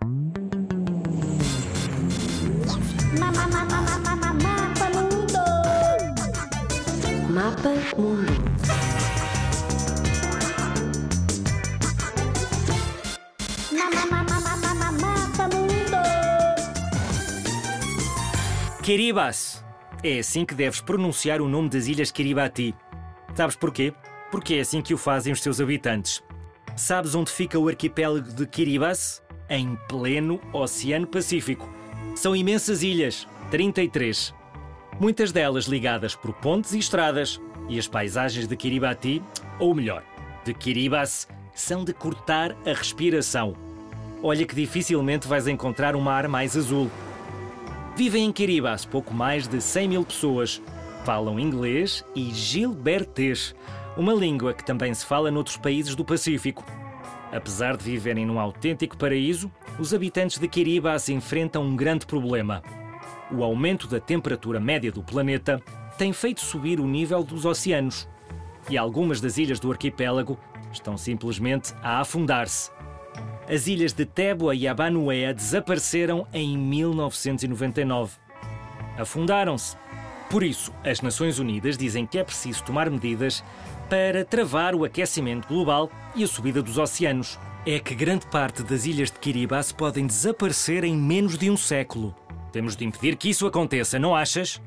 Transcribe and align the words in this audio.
Mapa 0.00 0.08
Mundo. 4.88 5.38
Mapa 7.38 7.68
Mundo. 7.70 8.18
Mapa 15.00 15.48
Mundo. 15.48 15.96
Kiribati. 18.82 19.60
É 20.02 20.18
assim 20.18 20.46
que 20.46 20.54
deves 20.54 20.80
pronunciar 20.80 21.40
o 21.42 21.48
nome 21.48 21.68
das 21.68 21.86
Ilhas 21.86 22.10
Kiribati. 22.10 22.74
Sabes 23.34 23.54
porquê? 23.54 23.92
Porque 24.30 24.54
é 24.54 24.60
assim 24.60 24.80
que 24.80 24.94
o 24.94 24.98
fazem 24.98 25.32
os 25.32 25.42
seus 25.42 25.60
habitantes. 25.60 26.22
Sabes 26.76 27.14
onde 27.14 27.30
fica 27.30 27.58
o 27.58 27.68
arquipélago 27.68 28.32
de 28.32 28.46
Kiribati? 28.46 29.20
Em 29.52 29.76
pleno 29.88 30.40
Oceano 30.52 31.08
Pacífico. 31.08 31.68
São 32.14 32.36
imensas 32.36 32.84
ilhas, 32.84 33.26
33. 33.50 34.32
Muitas 35.00 35.32
delas 35.32 35.64
ligadas 35.64 36.14
por 36.14 36.32
pontes 36.34 36.72
e 36.72 36.78
estradas. 36.78 37.40
E 37.68 37.76
as 37.76 37.88
paisagens 37.88 38.46
de 38.46 38.54
Kiribati, 38.56 39.20
ou 39.58 39.74
melhor, 39.74 40.04
de 40.44 40.54
Kiribati, 40.54 41.26
são 41.52 41.84
de 41.84 41.92
cortar 41.92 42.52
a 42.64 42.72
respiração. 42.72 43.56
Olha 44.22 44.46
que 44.46 44.54
dificilmente 44.54 45.26
vais 45.26 45.48
encontrar 45.48 45.96
um 45.96 46.00
mar 46.00 46.28
mais 46.28 46.56
azul. 46.56 46.88
Vivem 47.96 48.26
em 48.26 48.32
Kiribati 48.32 48.86
pouco 48.86 49.12
mais 49.12 49.48
de 49.48 49.60
100 49.60 49.88
mil 49.88 50.04
pessoas. 50.04 50.62
Falam 51.04 51.40
inglês 51.40 52.04
e 52.14 52.32
gilbertês, 52.32 53.52
uma 53.96 54.14
língua 54.14 54.54
que 54.54 54.64
também 54.64 54.94
se 54.94 55.04
fala 55.04 55.28
noutros 55.28 55.56
países 55.56 55.96
do 55.96 56.04
Pacífico. 56.04 56.64
Apesar 57.32 57.76
de 57.76 57.84
viverem 57.84 58.26
num 58.26 58.40
autêntico 58.40 58.96
paraíso, 58.96 59.50
os 59.78 59.94
habitantes 59.94 60.38
de 60.38 60.48
Kiribati 60.48 61.12
enfrentam 61.12 61.62
um 61.62 61.76
grande 61.76 62.04
problema. 62.04 62.62
O 63.30 63.44
aumento 63.44 63.86
da 63.86 64.00
temperatura 64.00 64.58
média 64.58 64.90
do 64.90 65.02
planeta 65.02 65.62
tem 65.96 66.12
feito 66.12 66.40
subir 66.40 66.80
o 66.80 66.86
nível 66.86 67.22
dos 67.22 67.44
oceanos. 67.44 68.08
E 68.68 68.76
algumas 68.76 69.20
das 69.20 69.38
ilhas 69.38 69.60
do 69.60 69.70
arquipélago 69.70 70.38
estão 70.72 70.96
simplesmente 70.96 71.72
a 71.82 72.00
afundar-se. 72.00 72.70
As 73.48 73.66
ilhas 73.66 73.92
de 73.92 74.04
Tébua 74.04 74.54
e 74.54 74.66
Abanuea 74.66 75.32
desapareceram 75.34 76.26
em 76.32 76.56
1999. 76.56 78.16
Afundaram-se. 78.98 79.76
Por 80.30 80.44
isso, 80.44 80.72
as 80.84 81.00
Nações 81.00 81.40
Unidas 81.40 81.76
dizem 81.76 82.06
que 82.06 82.16
é 82.16 82.22
preciso 82.22 82.62
tomar 82.62 82.88
medidas 82.88 83.42
para 83.88 84.24
travar 84.24 84.76
o 84.76 84.84
aquecimento 84.84 85.48
global 85.48 85.90
e 86.14 86.22
a 86.22 86.28
subida 86.28 86.62
dos 86.62 86.78
oceanos. 86.78 87.36
É 87.66 87.80
que 87.80 87.96
grande 87.96 88.24
parte 88.26 88.62
das 88.62 88.86
ilhas 88.86 89.10
de 89.10 89.18
Kiribati 89.18 89.74
podem 89.74 90.06
desaparecer 90.06 90.84
em 90.84 90.96
menos 90.96 91.36
de 91.36 91.50
um 91.50 91.56
século. 91.56 92.14
Temos 92.52 92.76
de 92.76 92.84
impedir 92.84 93.16
que 93.16 93.28
isso 93.28 93.44
aconteça, 93.44 93.98
não 93.98 94.14
achas? 94.14 94.62